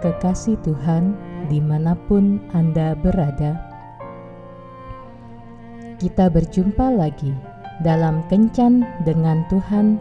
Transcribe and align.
kekasih 0.00 0.58
Tuhan, 0.62 1.14
di 1.50 1.58
mana 1.62 1.94
pun 2.06 2.38
Anda 2.54 2.94
berada, 2.98 3.58
kita 5.98 6.30
berjumpa 6.30 6.94
lagi 6.94 7.34
dalam 7.82 8.22
Kencan 8.30 8.86
dengan 9.02 9.42
Tuhan, 9.50 9.98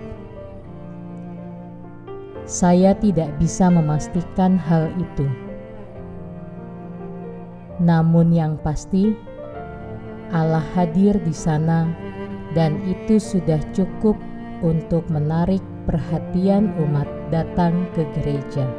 saya 2.48 2.96
tidak 2.96 3.36
bisa 3.44 3.68
memastikan 3.68 4.56
hal 4.56 4.88
itu. 4.96 5.51
Namun, 7.82 8.30
yang 8.30 8.62
pasti, 8.62 9.18
Allah 10.30 10.62
hadir 10.78 11.18
di 11.26 11.34
sana, 11.34 11.90
dan 12.54 12.78
itu 12.86 13.18
sudah 13.18 13.58
cukup 13.74 14.14
untuk 14.62 15.10
menarik 15.10 15.66
perhatian 15.90 16.70
umat 16.78 17.10
datang 17.34 17.90
ke 17.98 18.06
gereja. 18.22 18.70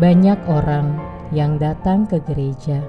Banyak 0.00 0.40
orang 0.48 0.96
yang 1.32 1.60
datang 1.60 2.08
ke 2.08 2.20
gereja 2.24 2.80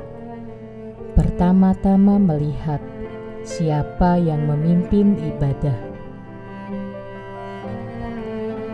pertama-tama 1.16 2.20
melihat 2.20 2.84
siapa 3.42 4.20
yang 4.20 4.46
memimpin 4.46 5.18
ibadah 5.18 5.88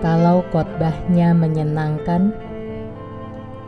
kalau 0.03 0.43
khotbahnya 0.51 1.31
menyenangkan, 1.31 2.35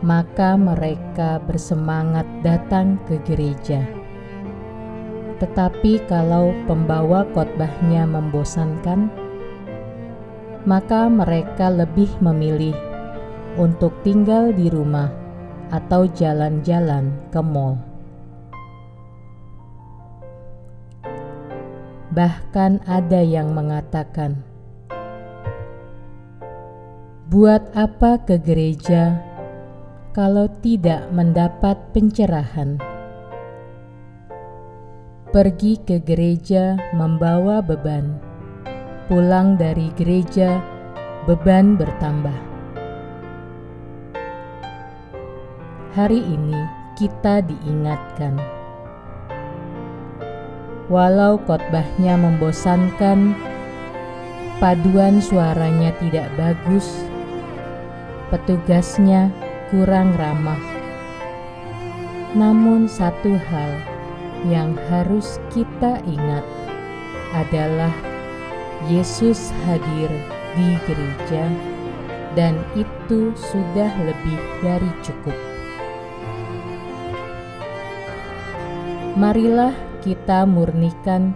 maka 0.04 0.60
mereka 0.60 1.40
bersemangat 1.40 2.28
datang 2.44 3.00
ke 3.08 3.16
gereja. 3.24 3.80
Tetapi 5.40 6.04
kalau 6.08 6.52
pembawa 6.64 7.24
khotbahnya 7.32 8.08
membosankan, 8.08 9.12
maka 10.64 11.08
mereka 11.08 11.68
lebih 11.68 12.08
memilih 12.20 12.74
untuk 13.56 13.92
tinggal 14.04 14.52
di 14.52 14.68
rumah 14.68 15.08
atau 15.72 16.08
jalan-jalan 16.08 17.12
ke 17.32 17.40
mall. 17.40 17.80
Bahkan 22.16 22.88
ada 22.88 23.20
yang 23.20 23.52
mengatakan, 23.52 24.40
Buat 27.26 27.74
apa 27.74 28.22
ke 28.22 28.38
gereja 28.38 29.35
kalau 30.16 30.48
tidak 30.64 31.12
mendapat 31.12 31.76
pencerahan? 31.92 32.80
Pergi 35.28 35.76
ke 35.84 36.00
gereja 36.00 36.80
membawa 36.96 37.60
beban, 37.60 38.16
pulang 39.12 39.60
dari 39.60 39.92
gereja 39.92 40.56
beban 41.28 41.76
bertambah. 41.76 42.32
Hari 45.92 46.24
ini 46.24 46.64
kita 46.96 47.44
diingatkan, 47.44 48.40
walau 50.88 51.36
khotbahnya 51.44 52.16
membosankan, 52.16 53.36
paduan 54.64 55.20
suaranya 55.20 55.92
tidak 56.00 56.32
bagus 56.40 57.04
petugasnya 58.32 59.30
kurang 59.72 60.14
ramah. 60.14 60.60
Namun, 62.36 62.86
satu 62.86 63.34
hal 63.34 63.72
yang 64.46 64.78
harus 64.92 65.42
kita 65.50 65.98
ingat 66.06 66.44
adalah 67.34 67.90
Yesus 68.86 69.50
hadir 69.64 70.12
di 70.54 70.68
gereja, 70.84 71.50
dan 72.36 72.60
itu 72.76 73.32
sudah 73.34 73.90
lebih 74.04 74.40
dari 74.60 74.90
cukup. 75.00 75.38
Marilah 79.16 79.72
kita 80.04 80.44
murnikan 80.44 81.32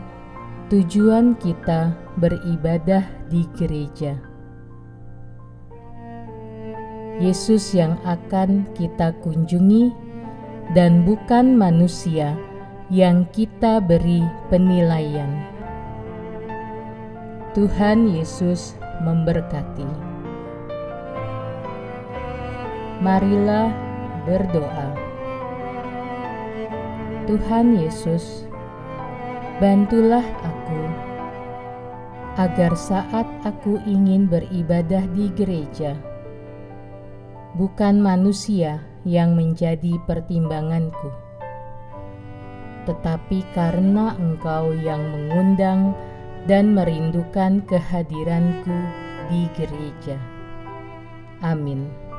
tujuan 0.68 1.34
kita 1.40 1.96
beribadah 2.20 3.02
di 3.32 3.48
gereja 3.56 4.29
Yesus 7.20 7.76
yang 7.76 8.00
akan 8.08 8.64
kita 8.72 9.12
kunjungi, 9.20 9.92
dan 10.72 11.04
bukan 11.04 11.52
manusia 11.52 12.32
yang 12.88 13.28
kita 13.28 13.76
beri 13.76 14.24
penilaian. 14.48 15.28
Tuhan 17.52 18.08
Yesus 18.08 18.72
memberkati. 19.04 19.84
Marilah 23.04 23.68
berdoa. 24.24 24.88
Tuhan 27.28 27.76
Yesus, 27.76 28.48
bantulah 29.60 30.24
aku 30.40 30.82
agar 32.40 32.72
saat 32.72 33.28
aku 33.44 33.76
ingin 33.84 34.24
beribadah 34.24 35.04
di 35.12 35.28
gereja 35.36 36.09
bukan 37.54 37.98
manusia 38.02 38.82
yang 39.06 39.34
menjadi 39.34 39.96
pertimbanganku, 40.04 41.10
tetapi 42.84 43.46
karena 43.56 44.14
Engkau 44.18 44.76
yang 44.76 45.00
mengundang 45.10 45.96
dan 46.44 46.72
merindukan 46.76 47.64
kehadiranku 47.64 48.76
di 49.28 49.46
gereja. 49.56 50.18
Amin. 51.40 52.09